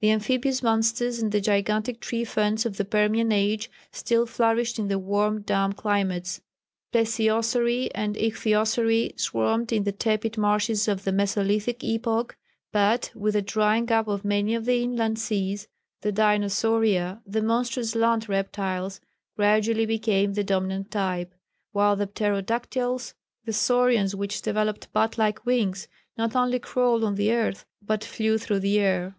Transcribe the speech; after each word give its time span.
The 0.00 0.10
amphibious 0.10 0.62
monsters 0.62 1.18
and 1.18 1.32
the 1.32 1.40
gigantic 1.42 2.00
tree 2.00 2.24
ferns 2.24 2.64
of 2.64 2.78
the 2.78 2.84
Permian 2.86 3.30
age 3.30 3.70
still 3.92 4.24
flourished 4.24 4.78
in 4.78 4.88
the 4.88 4.98
warm 4.98 5.42
damp 5.42 5.76
climates. 5.76 6.40
Plesiosauri 6.94 7.90
and 7.94 8.14
Icthyosauri 8.16 9.18
swarmed 9.20 9.74
in 9.74 9.84
the 9.84 9.92
tepid 9.92 10.38
marshes 10.38 10.88
of 10.88 11.04
the 11.04 11.10
Mesolithic 11.12 11.84
epoch, 11.84 12.38
but, 12.72 13.10
with 13.14 13.34
the 13.34 13.42
drying 13.42 13.92
up 13.92 14.08
of 14.08 14.24
many 14.24 14.54
of 14.54 14.64
the 14.64 14.82
inland 14.82 15.18
seas, 15.18 15.68
the 16.00 16.10
Dinosauria 16.10 17.20
the 17.26 17.42
monstrous 17.42 17.94
land 17.94 18.30
reptiles 18.30 19.02
gradually 19.36 19.84
became 19.84 20.32
the 20.32 20.42
dominant 20.42 20.90
type, 20.90 21.34
while 21.72 21.96
the 21.96 22.06
Pterodactyls 22.06 23.12
the 23.44 23.52
Saurians 23.52 24.14
which 24.14 24.40
developed 24.40 24.90
bat 24.94 25.18
like 25.18 25.44
wings 25.44 25.86
not 26.16 26.34
only 26.34 26.58
crawled 26.58 27.04
on 27.04 27.16
the 27.16 27.30
earth, 27.30 27.66
but 27.82 28.02
flew 28.02 28.38
through 28.38 28.60
the 28.60 28.78
air. 28.78 29.14